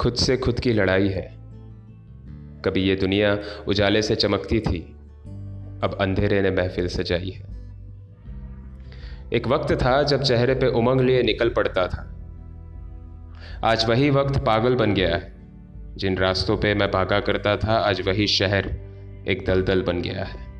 खुद 0.00 0.14
से 0.14 0.36
खुद 0.36 0.60
की 0.60 0.72
लड़ाई 0.72 1.08
है। 1.08 1.34
कभी 2.64 2.80
ये 2.80 2.96
दुनिया 2.96 3.38
उजाले 3.68 4.02
से 4.02 4.14
चमकती 4.14 4.60
थी, 4.60 4.80
अब 5.84 5.98
अंधेरे 6.00 6.42
ने 6.42 6.50
महफिल 6.50 6.88
सजाई 6.88 7.30
है। 7.30 7.42
एक 9.32 9.48
वक्त 9.48 9.74
था 9.74 10.02
जब 10.02 10.22
चेहरे 10.22 10.54
पे 10.54 10.66
उमंग 10.66 11.00
लिए 11.00 11.22
निकल 11.22 11.48
पड़ता 11.48 11.86
था। 11.86 12.16
आज 13.64 13.88
वही 13.88 14.10
वक्त 14.10 14.38
पागल 14.38 14.74
बन 14.74 14.94
गया 14.94 15.16
है। 15.16 15.32
जिन 15.96 16.18
रास्तों 16.18 16.56
पे 16.56 16.74
मैं 16.74 16.90
भागा 16.90 17.20
करता 17.20 17.56
था, 17.56 17.72
आज 17.72 18.00
वही 18.00 18.26
शहर 18.26 18.66
एक 19.28 19.44
दलदल 19.46 19.82
बन 19.82 20.02
गया 20.02 20.24
है। 20.24 20.50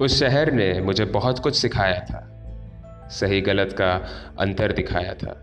उस 0.00 0.20
शहर 0.20 0.52
ने 0.52 0.80
मुझे 0.80 1.04
बहुत 1.04 1.38
कुछ 1.38 1.56
सिखाया 1.56 2.00
था। 2.00 2.32
सही 3.08 3.40
गलत 3.40 3.72
का 3.72 4.08
अंतर 4.40 4.72
दिखाया 4.72 5.14
था। 5.14 5.42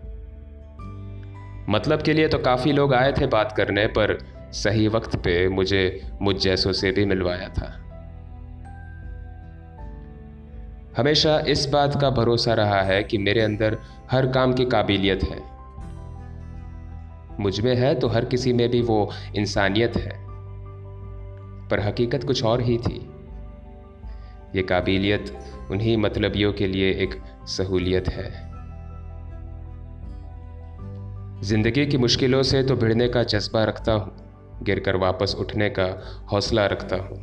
मतलब 1.68 2.02
के 2.02 2.12
लिए 2.12 2.28
तो 2.28 2.38
काफ़ी 2.38 2.72
लोग 2.72 2.94
आए 2.94 3.12
थे 3.12 3.26
बात 3.26 3.52
करने, 3.52 3.86
पर 3.86 4.18
सही 4.52 4.88
वक्त 4.88 5.16
पे 5.16 5.48
मुझे 5.48 6.02
मुझ 6.22 6.36
जैसों 6.36 6.72
से 6.72 6.90
भी 6.92 7.04
मिलवाया 7.04 7.48
था। 7.48 7.80
हमेशा 10.96 11.38
इस 11.38 11.66
बात 11.66 12.00
का 12.00 12.10
भरोसा 12.10 12.54
रहा 12.54 12.82
है 12.82 13.02
कि 13.02 13.18
मेरे 13.18 13.40
अंदर 13.40 13.78
हर 14.10 14.26
काम 14.26 14.52
की 14.52 14.64
काबिलियत 14.64 15.22
है। 15.22 15.40
मुझमें 17.40 17.74
है 17.76 17.94
तो 17.94 18.08
हर 18.08 18.24
किसी 18.24 18.52
में 18.52 18.68
भी 18.68 18.82
वो 18.82 19.10
इंसानियत 19.36 19.96
है, 19.96 20.12
पर 21.68 21.80
हकीकत 21.80 22.24
कुछ 22.24 22.44
और 22.44 22.60
ही 22.60 22.78
थी। 22.78 23.10
ये 24.56 24.62
काबिलियत 24.62 25.36
उन्हीं 25.70 25.96
मतलबियों 25.96 26.52
के 26.52 26.66
लिए 26.66 26.90
एक 26.92 27.20
सहूलियत 27.46 28.08
है। 28.08 28.43
ज़िंदगी 31.44 31.86
की 31.86 31.98
मुश्किलों 31.98 32.42
से 32.42 32.62
तो 32.62 32.74
भिड़ने 32.76 33.06
का 33.08 33.22
जज्बा 33.22 33.62
रखता 33.64 33.92
हूँ, 33.92 34.12
गिरकर 34.62 34.96
वापस 34.96 35.34
उठने 35.38 35.68
का 35.68 35.86
हौसला 36.32 36.66
रखता 36.66 36.96
हूँ। 36.96 37.16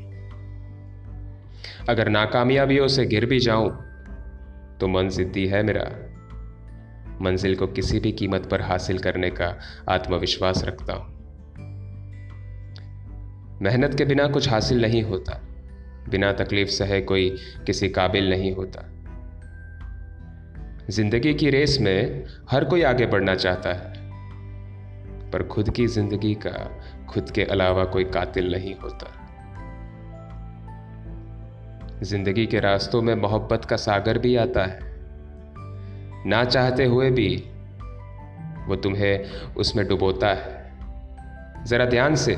अगर 1.89 2.09
नाकामयाबियों 2.09 2.87
से 2.87 3.05
गिर 3.05 3.25
भी 3.25 3.39
जाऊँ 3.39 3.69
तो 4.79 4.87
मन 4.87 5.09
जिद्दी 5.09 5.45
है 5.47 5.61
मेरा। 5.63 5.85
मंजिल 7.21 7.55
को 7.55 7.67
किसी 7.67 7.99
भी 7.99 8.11
कीमत 8.11 8.45
पर 8.45 8.61
हासिल 8.61 8.99
करने 8.99 9.29
का 9.29 9.47
आत्मविश्वास 9.89 10.63
रखता 10.63 10.93
हूँ। 10.93 11.07
मेहनत 13.61 13.97
के 13.97 14.05
बिना 14.05 14.27
कुछ 14.27 14.49
हासिल 14.49 14.81
नहीं 14.81 15.03
होता, 15.03 15.41
बिना 16.09 16.31
तकलीफ़ 16.33 16.69
सहे 16.69 17.01
कोई 17.01 17.29
किसी 17.65 17.89
काबिल 17.89 18.29
नहीं 18.29 18.53
होता। 18.55 18.85
ज़िंदगी 20.89 21.33
की 21.33 21.49
रेस 21.49 21.77
में 21.81 22.25
हर 22.51 22.65
कोई 22.65 22.81
आगे 22.83 23.05
बढ़ना 23.05 23.35
चाहता 23.35 23.73
है। 23.73 23.99
पर 25.33 25.43
खुद 25.43 25.69
की 25.69 25.87
ज़िंदगी 25.87 26.33
का 26.35 26.81
खुद 27.09 27.31
के 27.31 27.43
अलावा 27.43 27.85
कोई 27.85 28.03
कातिल 28.03 28.51
नहीं 28.51 28.75
होता। 28.75 29.17
ज़िंदगी 32.03 32.45
के 32.45 32.59
रास्तों 32.59 33.01
में 33.01 33.15
मोहब्बत 33.15 33.65
का 33.65 33.75
सागर 33.75 34.17
भी 34.17 34.35
आता 34.35 34.65
है। 34.65 34.79
ना 36.25 36.45
चाहते 36.45 36.85
हुए 36.85 37.11
भी 37.11 37.43
वो 38.67 38.75
तुम्हें 38.75 39.25
उसमें 39.53 39.87
डुबोता 39.87 40.27
है। 40.27 41.65
ज़रा 41.65 41.85
ध्यान 41.85 42.15
से 42.15 42.35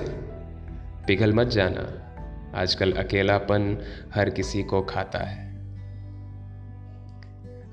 पिघल 1.07 1.33
मत 1.33 1.47
जाना। 1.47 1.99
आजकल 2.59 2.91
अकेलापन 2.91 3.77
हर 4.15 4.29
किसी 4.29 4.63
को 4.63 4.81
खाता 4.81 5.19
है। 5.19 5.41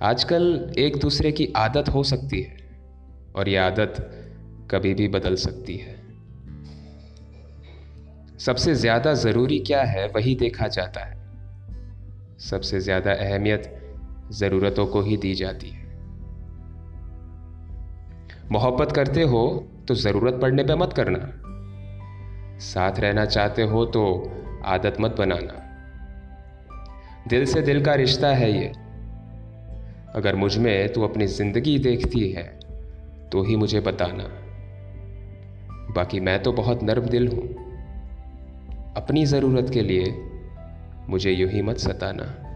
आजकल 0.02 0.72
एक 0.78 0.96
दूसरे 0.96 1.32
की 1.32 1.52
आदत 1.56 1.88
हो 1.88 2.02
सकती 2.02 2.40
है। 2.42 2.56
और 3.36 3.48
ये 3.48 3.56
आदत 3.56 4.19
कभी 4.70 4.94
भी 4.94 5.08
बदल 5.08 5.34
सकती 5.34 5.76
है। 5.76 5.98
सबसे 8.38 8.74
ज़्यादा 8.74 9.14
ज़रूरी 9.14 9.58
क्या 9.58 9.82
है, 9.82 10.06
वही 10.08 10.34
देखा 10.34 10.68
जाता 10.68 11.00
है। 11.00 11.18
सबसे 12.38 12.80
ज़्यादा 12.80 13.12
अहमियत 13.12 13.76
ज़रूरतों 14.32 14.86
को 14.86 15.02
ही 15.02 15.16
दी 15.16 15.34
जाती 15.34 15.70
है। 15.70 15.88
मोहब्बत 18.52 18.92
करते 18.92 19.22
हो 19.22 19.42
तो 19.88 19.94
ज़रूरत 19.94 20.38
पड़ने 20.42 20.64
पे 20.64 20.74
मत 20.74 20.92
करना। 20.92 21.18
साथ 22.60 23.00
रहना 23.00 23.24
चाहते 23.24 23.62
हो 23.62 23.84
तो 23.86 24.02
आदत 24.64 24.96
मत 25.00 25.14
बनाना। 25.18 25.66
दिल 27.28 27.44
से 27.44 27.62
दिल 27.62 27.84
का 27.84 27.94
रिश्ता 27.94 28.28
है 28.28 28.52
ये। 28.52 28.72
अगर 30.14 30.36
मुझमें 30.36 30.92
तू 30.92 31.02
अपनी 31.02 31.26
ज़िंदगी 31.26 31.78
देखती 31.78 32.30
है 32.30 32.44
तो 33.32 33.42
ही 33.42 33.56
मुझे 33.56 33.80
बताना। 33.80 34.24
बाकी 35.90 36.20
मैं 36.20 36.42
तो 36.42 36.52
बहुत 36.52 36.82
नर्म 36.82 37.02
दिल 37.02 37.28
हूँ। 37.28 37.70
अपनी 38.96 39.26
ज़रूरत 39.26 39.70
के 39.72 39.82
लिए 39.82 40.14
मुझे 41.08 41.32
यूँ 41.32 41.50
ही 41.50 41.62
मत 41.62 41.76
सताना। 41.76 42.49